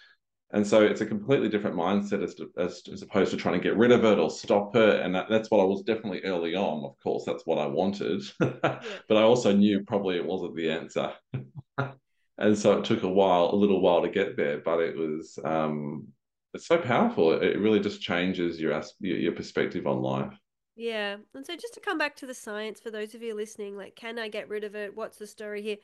[0.53, 3.62] and so it's a completely different mindset as, to, as, as, opposed to trying to
[3.62, 5.01] get rid of it or stop it.
[5.01, 6.85] And that, that's what I was definitely early on.
[6.85, 8.22] Of course, that's what I wanted.
[8.40, 11.12] But I also knew probably it wasn't the answer.
[12.38, 14.59] and so it took a while, a little while to get there.
[14.59, 16.09] But it was, um,
[16.55, 17.33] it's so powerful.
[17.33, 20.38] It, really just changes your, your, your perspective on life.
[20.77, 21.17] Yeah.
[21.35, 23.97] And so just to come back to the science for those of you listening, like,
[23.97, 24.95] can I get rid of it?
[24.95, 25.79] What's the story here?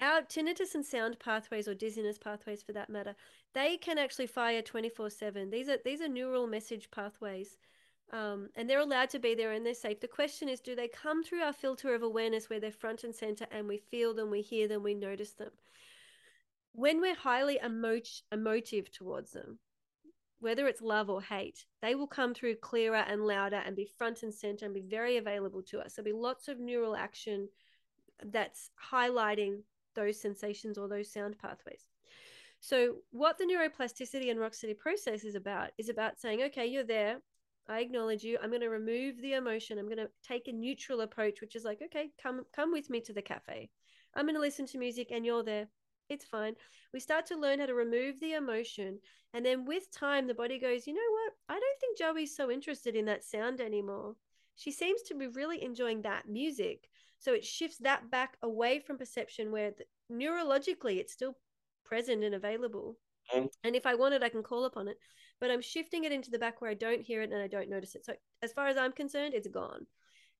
[0.00, 3.14] Our tinnitus and sound pathways, or dizziness pathways for that matter,
[3.54, 5.50] they can actually fire 24 7.
[5.50, 7.58] These are, these are neural message pathways.
[8.12, 10.00] Um, and they're allowed to be there and they're safe.
[10.00, 13.14] The question is, do they come through our filter of awareness where they're front and
[13.14, 15.50] center and we feel them, we hear them, we notice them?
[16.72, 18.00] When we're highly emo-
[18.30, 19.58] emotive towards them,
[20.40, 24.22] whether it's love or hate, they will come through clearer and louder and be front
[24.22, 25.94] and center and be very available to us.
[25.94, 27.48] There'll be lots of neural action
[28.24, 29.60] that's highlighting
[29.94, 31.86] those sensations or those sound pathways.
[32.60, 37.18] So, what the neuroplasticity and Rocksteady process is about is about saying, okay, you're there.
[37.68, 38.38] I acknowledge you.
[38.42, 39.78] I'm going to remove the emotion.
[39.78, 43.00] I'm going to take a neutral approach, which is like, okay, come come with me
[43.02, 43.70] to the cafe.
[44.14, 45.68] I'm going to listen to music, and you're there.
[46.08, 46.54] It's fine.
[46.92, 49.00] We start to learn how to remove the emotion,
[49.34, 51.32] and then with time, the body goes, you know what?
[51.48, 54.14] I don't think Joey's so interested in that sound anymore.
[54.54, 56.88] She seems to be really enjoying that music.
[57.18, 61.36] So it shifts that back away from perception where the, neurologically it's still
[61.84, 62.96] present and available.
[63.34, 63.48] Mm.
[63.64, 64.98] And if I want it, I can call upon it.
[65.40, 67.68] But I'm shifting it into the back where I don't hear it and I don't
[67.68, 68.04] notice it.
[68.04, 69.86] So as far as I'm concerned, it's gone.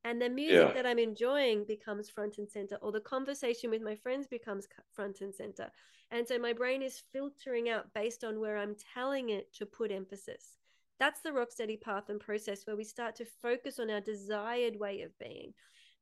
[0.05, 0.75] And the music yeah.
[0.75, 5.21] that I'm enjoying becomes front and center, or the conversation with my friends becomes front
[5.21, 5.71] and center.
[6.11, 9.91] And so my brain is filtering out based on where I'm telling it to put
[9.91, 10.57] emphasis.
[10.99, 14.79] That's the rock steady path and process where we start to focus on our desired
[14.79, 15.53] way of being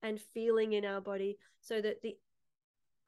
[0.02, 2.16] and feeling in our body so that the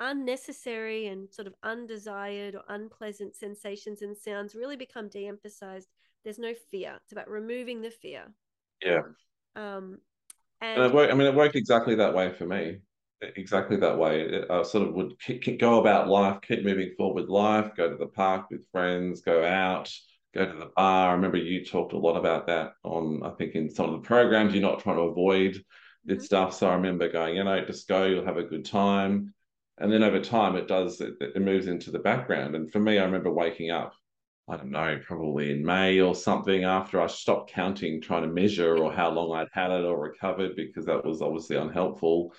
[0.01, 5.89] unnecessary and sort of undesired or unpleasant sensations and sounds really become de-emphasized
[6.23, 8.25] there's no fear it's about removing the fear
[8.85, 9.01] yeah
[9.55, 9.99] um
[10.61, 12.79] and, and it worked, i mean it worked exactly that way for me
[13.21, 14.43] exactly that way.
[14.49, 15.15] I sort of would
[15.59, 19.45] go about life keep moving forward with life go to the park with friends go
[19.45, 19.93] out
[20.35, 21.11] go to the bar.
[21.11, 24.07] I remember you talked a lot about that on i think in some of the
[24.07, 25.55] programs you're not trying to avoid
[26.09, 26.19] mm-hmm.
[26.21, 26.55] stuff.
[26.55, 29.33] So i remember going you know just go you'll have a good time.
[29.79, 32.55] And then over time it does it, it moves into the background.
[32.55, 33.95] And for me i remember waking up
[34.49, 38.79] i don't know probably in may or something after i stopped counting trying to measure
[38.79, 42.33] or how long i'd had it or recovered because that was obviously unhelpful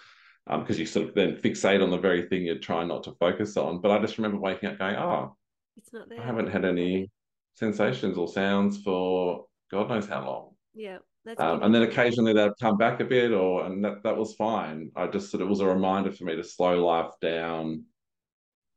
[0.45, 3.11] because um, you sort of then fixate on the very thing you're trying not to
[3.19, 3.81] focus on.
[3.81, 5.35] But i just remember waking up going oh
[5.75, 6.21] it's not there.
[6.21, 7.11] i haven't had any
[7.55, 10.51] sensations or sounds for god knows how long.
[10.73, 10.99] Yeah
[11.37, 14.91] um, and then occasionally they'd come back a bit, or and that, that was fine.
[14.95, 17.83] I just sort of, it was a reminder for me to slow life down,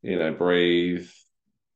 [0.01, 1.09] you know, breathe,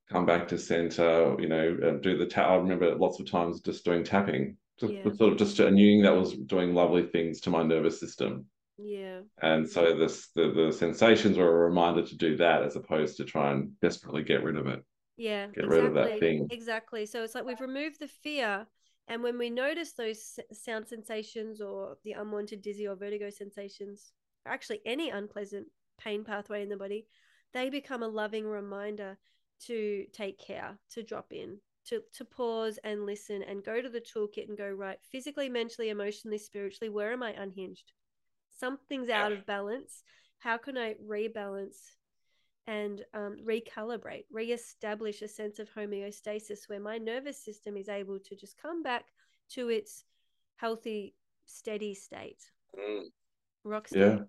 [0.09, 2.49] come back to center, you know, do the tap.
[2.49, 5.03] I remember lots of times just doing tapping, just yeah.
[5.13, 8.45] sort of just knowing that was doing lovely things to my nervous system.
[8.77, 9.21] Yeah.
[9.41, 13.23] And so this the, the sensations were a reminder to do that as opposed to
[13.23, 14.83] try and desperately get rid of it.
[15.17, 15.47] Yeah.
[15.47, 15.77] Get exactly.
[15.77, 16.47] rid of that thing.
[16.51, 17.05] Exactly.
[17.05, 18.67] So it's like we've removed the fear
[19.07, 24.13] and when we notice those sound sensations or the unwanted dizzy or vertigo sensations,
[24.45, 25.67] or actually any unpleasant
[25.99, 27.05] pain pathway in the body,
[27.53, 29.17] they become a loving reminder
[29.61, 34.01] to take care, to drop in, to, to pause and listen and go to the
[34.01, 37.91] toolkit and go, right, physically, mentally, emotionally, spiritually, where am I unhinged?
[38.57, 40.03] Something's out of balance.
[40.39, 41.77] How can I rebalance
[42.67, 48.35] and um, recalibrate, reestablish a sense of homeostasis where my nervous system is able to
[48.35, 49.05] just come back
[49.49, 50.03] to its
[50.55, 51.13] healthy,
[51.45, 52.41] steady state.
[52.77, 53.05] Mm.
[53.91, 54.19] Yeah.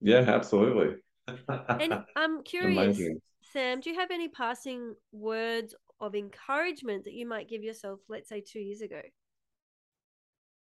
[0.00, 0.96] Yeah, absolutely.
[1.48, 3.20] and I'm curious, Amazing.
[3.54, 8.28] Sam, do you have any passing words of encouragement that you might give yourself, let's
[8.28, 9.00] say two years ago?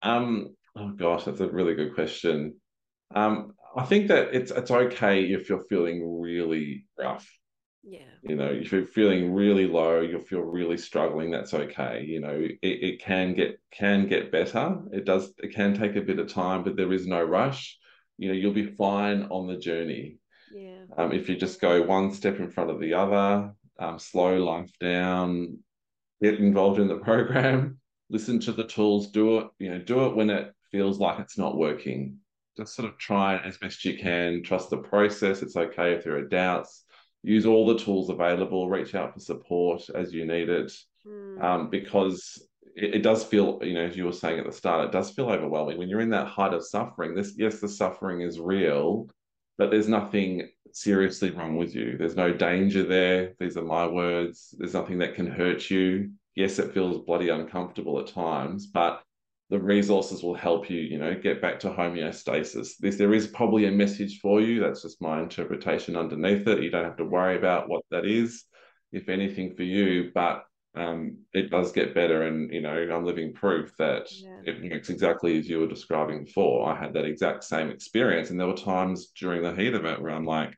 [0.01, 2.55] Um, oh gosh, that's a really good question.
[3.13, 7.29] Um, I think that it's it's okay if you're feeling really rough.
[7.83, 7.99] Yeah.
[8.21, 12.05] You know, if you're feeling really low, you'll feel really struggling, that's okay.
[12.07, 14.79] You know, it, it can get can get better.
[14.93, 17.77] It does it can take a bit of time, but there is no rush.
[18.17, 20.19] You know, you'll be fine on the journey.
[20.53, 20.83] Yeah.
[20.97, 24.71] Um, if you just go one step in front of the other, um, slow life
[24.79, 25.59] down,
[26.21, 27.79] get involved in the program,
[28.09, 31.37] listen to the tools, do it, you know, do it when it feels like it's
[31.37, 32.17] not working.
[32.55, 35.41] Just sort of try it as best you can, trust the process.
[35.41, 36.85] It's okay if there are doubts.
[37.23, 40.71] Use all the tools available, reach out for support as you need it.
[41.05, 41.43] Mm.
[41.43, 42.41] Um, because
[42.75, 45.11] it, it, does feel, you know, as you were saying at the start, it does
[45.11, 45.77] feel overwhelming.
[45.77, 49.07] When you're in that height of suffering, this yes, the suffering is real,
[49.57, 51.97] but there's nothing seriously wrong with you.
[51.97, 53.33] There's no danger there.
[53.39, 54.53] These are my words.
[54.57, 56.11] There's nothing that can hurt you.
[56.35, 59.01] Yes, it feels bloody uncomfortable at times, but
[59.49, 62.77] the resources will help you, you know, get back to homeostasis.
[62.79, 64.59] This there is probably a message for you.
[64.59, 66.61] That's just my interpretation underneath it.
[66.61, 68.43] You don't have to worry about what that is,
[68.91, 70.11] if anything, for you.
[70.13, 70.43] But
[70.77, 72.23] um, it does get better.
[72.23, 74.39] And, you know, I'm living proof that yeah.
[74.45, 76.69] it works exactly as you were describing before.
[76.69, 78.29] I had that exact same experience.
[78.29, 80.53] And there were times during the heat of it where I'm like,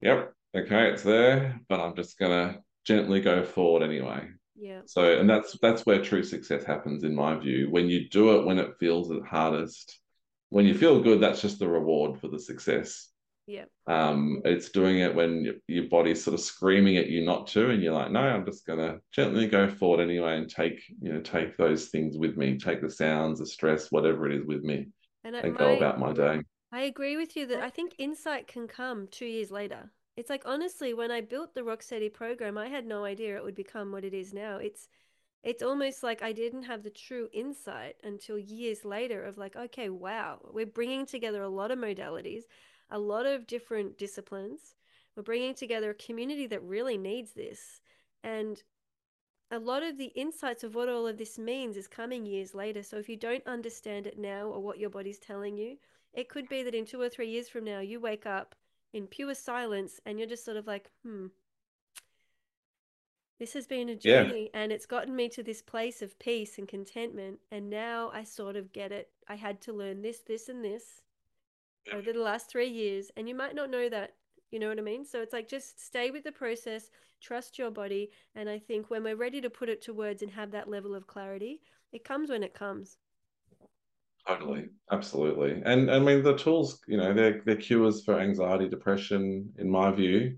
[0.00, 4.28] yep, okay, it's there, but I'm just going to gently go forward anyway.
[4.58, 4.80] Yeah.
[4.86, 7.70] So, and that's that's where true success happens, in my view.
[7.70, 10.00] When you do it when it feels the hardest,
[10.48, 13.10] when you feel good, that's just the reward for the success.
[13.46, 13.64] Yeah.
[13.86, 17.82] Um, it's doing it when your body's sort of screaming at you not to, and
[17.82, 21.56] you're like, no, I'm just gonna gently go forward anyway and take, you know, take
[21.56, 24.88] those things with me, take the sounds, the stress, whatever it is with me,
[25.22, 26.40] and, and go about my day.
[26.72, 29.90] I agree with you that I think insight can come two years later.
[30.16, 33.54] It's like honestly, when I built the Rocksteady program, I had no idea it would
[33.54, 34.56] become what it is now.
[34.56, 34.88] It's
[35.44, 39.88] it's almost like I didn't have the true insight until years later of like, okay,
[39.90, 42.42] wow, we're bringing together a lot of modalities
[42.90, 44.74] a lot of different disciplines.
[45.16, 47.80] We're bringing together a community that really needs this.
[48.22, 48.62] And
[49.50, 52.82] a lot of the insights of what all of this means is coming years later.
[52.82, 55.76] So if you don't understand it now or what your body's telling you,
[56.12, 58.54] it could be that in two or three years from now, you wake up
[58.92, 61.26] in pure silence and you're just sort of like, hmm,
[63.38, 64.60] this has been a journey yeah.
[64.60, 67.38] and it's gotten me to this place of peace and contentment.
[67.52, 69.10] And now I sort of get it.
[69.28, 71.02] I had to learn this, this, and this
[71.92, 74.12] over the last three years, and you might not know that.
[74.50, 75.04] You know what I mean?
[75.04, 79.02] So it's like just stay with the process, trust your body, and I think when
[79.02, 82.30] we're ready to put it to words and have that level of clarity, it comes
[82.30, 82.98] when it comes.
[84.26, 89.52] Totally, absolutely, and I mean the tools, you know, they're they're cures for anxiety, depression,
[89.58, 90.36] in my view.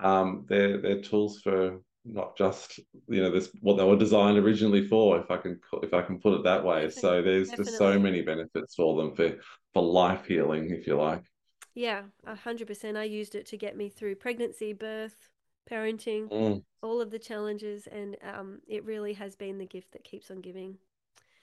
[0.00, 4.86] Um, they're they're tools for not just you know this what they were designed originally
[4.86, 7.00] for if i can if i can put it that way Definitely.
[7.00, 7.64] so there's Definitely.
[7.64, 9.36] just so many benefits for them for
[9.72, 11.22] for life healing if you like
[11.74, 15.28] yeah a hundred percent i used it to get me through pregnancy birth
[15.70, 16.62] parenting mm.
[16.82, 20.40] all of the challenges and um, it really has been the gift that keeps on
[20.40, 20.76] giving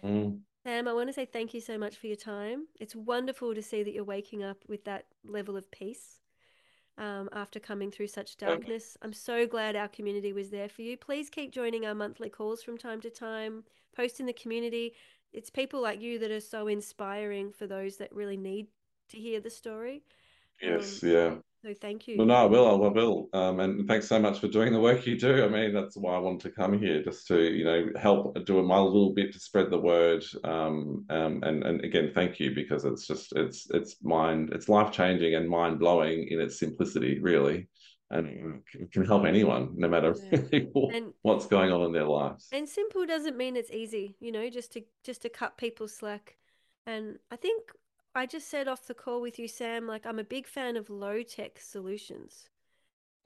[0.03, 0.39] mm.
[0.63, 3.61] sam i want to say thank you so much for your time it's wonderful to
[3.61, 6.21] see that you're waking up with that level of peace
[6.97, 8.97] um, after coming through such darkness.
[9.01, 10.97] I'm so glad our community was there for you.
[10.97, 13.63] Please keep joining our monthly calls from time to time,
[13.95, 14.93] post in the community.
[15.31, 18.67] It's people like you that are so inspiring for those that really need
[19.09, 20.03] to hear the story.
[20.61, 21.35] Yes, um, yeah.
[21.63, 22.17] So thank you.
[22.17, 22.85] No, no, I will.
[22.85, 23.29] I will.
[23.31, 25.45] Um, and thanks so much for doing the work you do.
[25.45, 28.61] I mean, that's why I wanted to come here, just to you know help do
[28.63, 30.25] my little bit to spread the word.
[30.43, 34.91] Um, um, and and again, thank you because it's just it's it's mind it's life
[34.91, 37.69] changing and mind blowing in its simplicity, really,
[38.11, 40.59] and it can help anyone, no matter yeah.
[40.93, 42.49] and, what's going on in their lives.
[42.51, 46.35] And simple doesn't mean it's easy, you know, just to just to cut people slack.
[46.85, 47.71] And I think
[48.15, 50.89] I just said off the call with you, Sam, like I'm a big fan of
[50.89, 52.49] low tech solutions.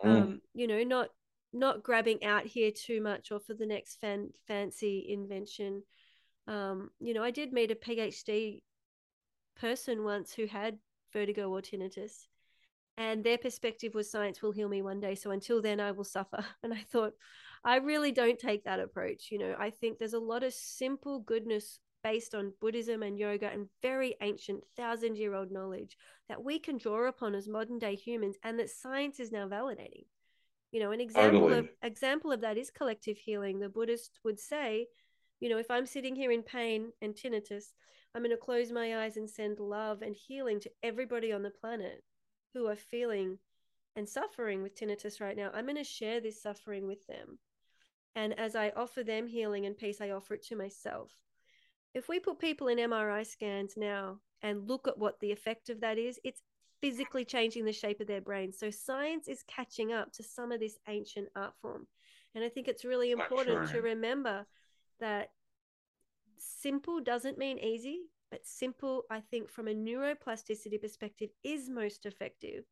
[0.04, 0.10] Mm.
[0.10, 1.10] Um, you know, not
[1.54, 5.84] not grabbing out here too much or for the next fan, fancy invention.
[6.48, 8.62] Um, you know, I did meet a PhD
[9.60, 10.78] person once who had
[11.12, 12.28] vertigo or tinnitus,
[12.98, 15.16] and their perspective was science will heal me one day.
[15.16, 16.46] So until then, I will suffer.
[16.64, 17.14] And I thought,
[17.64, 19.30] I really don't take that approach.
[19.32, 23.50] You know, I think there's a lot of simple goodness based on Buddhism and yoga
[23.50, 25.98] and very ancient thousand year old knowledge
[26.30, 30.06] that we can draw upon as modern day humans and that science is now validating.
[30.72, 31.60] You know, an example totally.
[31.60, 33.60] of example of that is collective healing.
[33.60, 34.88] The Buddhist would say,
[35.42, 37.74] you know, if I'm sitting here in pain and tinnitus,
[38.16, 41.50] I'm going to close my eyes and send love and healing to everybody on the
[41.50, 42.06] planet
[42.54, 43.38] who are feeling
[43.98, 45.52] and suffering with tinnitus right now.
[45.54, 47.40] I'm going to share this suffering with them.
[48.16, 51.12] And as I offer them healing and peace, I offer it to myself
[51.98, 55.82] if we put people in MRI scans now and look at what the effect of
[55.82, 56.42] that is, it's
[56.80, 58.54] physically changing the shape of their brain.
[58.54, 61.88] So science is catching up to some of this ancient art form.
[62.36, 64.46] And I think it's really important to remember
[65.00, 65.30] that
[66.38, 72.66] simple doesn't mean easy, but simple, I think, from a neuroplasticity perspective, is most effective.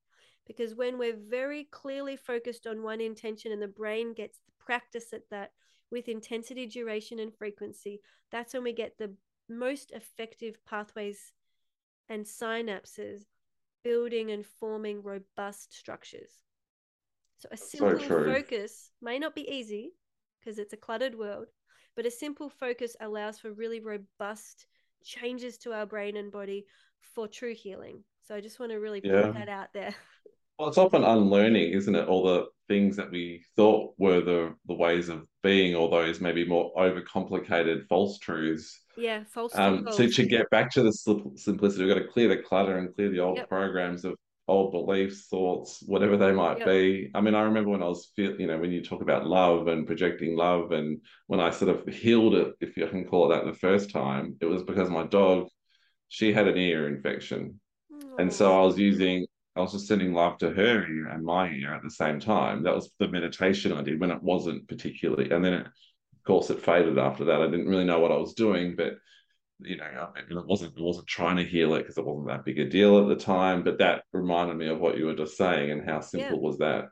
[0.46, 5.14] Because when we're very clearly focused on one intention and the brain gets the practice
[5.14, 5.52] at that
[5.92, 9.14] with intensity, duration, and frequency, that's when we get the
[9.50, 11.34] most effective pathways
[12.10, 13.24] and synapses
[13.84, 16.32] building and forming robust structures.
[17.38, 19.94] So a simple so focus may not be easy
[20.40, 21.48] because it's a cluttered world,
[21.96, 24.68] but a simple focus allows for really robust
[25.04, 26.66] changes to our brain and body
[27.02, 28.04] for true healing.
[28.24, 29.94] So I just want to really put that out there.
[30.58, 32.08] Well, it's often unlearning, isn't it?
[32.08, 36.48] All the things that we thought were the the ways of being, or those maybe
[36.48, 38.82] more overcomplicated false truths.
[38.98, 39.56] Yeah, false.
[39.56, 40.94] Um, so to get back to the
[41.36, 43.50] simplicity, we've got to clear the clutter and clear the old yep.
[43.50, 44.16] programs of
[44.48, 46.68] old beliefs, thoughts, whatever they might yep.
[46.68, 47.12] be.
[47.14, 49.88] I mean, I remember when I was, you know, when you talk about love and
[49.88, 53.46] projecting love, and when I sort of healed it, if you can call it that,
[53.46, 55.48] the first time, it was because my dog,
[56.08, 57.60] she had an ear infection,
[58.18, 59.26] and so I was using
[59.56, 62.64] I was just sending love to her ear and my ear at the same time.
[62.64, 65.32] That was the meditation I did when it wasn't particularly.
[65.32, 67.42] And then, it, of course, it faded after that.
[67.42, 68.96] I didn't really know what I was doing, but
[69.60, 72.28] you know, I mean, it wasn't it wasn't trying to heal it because it wasn't
[72.28, 73.64] that big a deal at the time.
[73.64, 76.44] But that reminded me of what you were just saying and how simple yeah.
[76.44, 76.90] was that.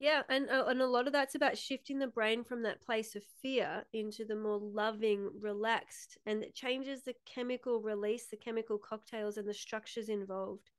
[0.00, 3.14] Yeah, and uh, and a lot of that's about shifting the brain from that place
[3.14, 8.78] of fear into the more loving, relaxed, and it changes the chemical release, the chemical
[8.78, 10.70] cocktails, and the structures involved.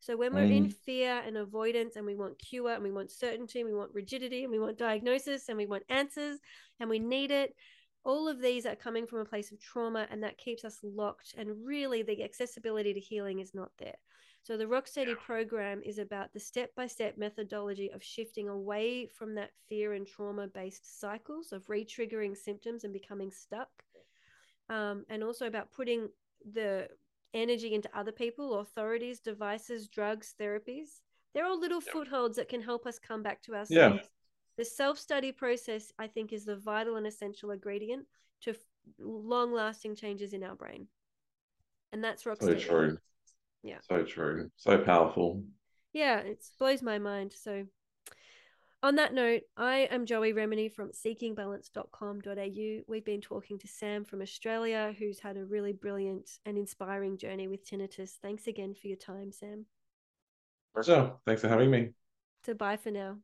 [0.00, 0.56] So when we're mm.
[0.56, 3.92] in fear and avoidance and we want cure and we want certainty and we want
[3.92, 6.38] rigidity and we want diagnosis and we want answers
[6.78, 7.54] and we need it,
[8.04, 11.34] all of these are coming from a place of trauma and that keeps us locked.
[11.36, 13.96] And really, the accessibility to healing is not there.
[14.42, 19.34] So the Rocksteady program is about the step by step methodology of shifting away from
[19.34, 23.68] that fear and trauma based cycles of re triggering symptoms and becoming stuck.
[24.70, 26.08] Um, and also about putting
[26.54, 26.88] the
[27.34, 31.00] energy into other people, authorities, devices, drugs, therapies.
[31.34, 31.92] They're all little yep.
[31.92, 33.70] footholds that can help us come back to ourselves.
[33.70, 33.98] Yeah.
[34.56, 38.06] The self study process, I think, is the vital and essential ingredient
[38.42, 38.54] to
[38.98, 40.88] long lasting changes in our brain.
[41.92, 42.98] And that's rock So true.
[43.62, 43.78] Yeah.
[43.88, 44.50] So true.
[44.56, 45.42] So powerful.
[45.92, 47.32] Yeah, it blows my mind.
[47.32, 47.66] So
[48.82, 52.82] on that note, I am Joey Remenyi from seekingbalance.com.au.
[52.86, 57.48] We've been talking to Sam from Australia, who's had a really brilliant and inspiring journey
[57.48, 58.12] with tinnitus.
[58.22, 59.66] Thanks again for your time, Sam.
[60.74, 61.12] Pleasure.
[61.26, 61.90] Thanks for having me.
[62.46, 63.18] So, bye for now.